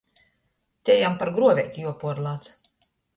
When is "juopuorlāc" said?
1.85-2.49